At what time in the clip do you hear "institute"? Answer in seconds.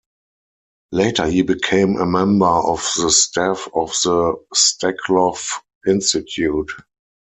5.85-6.71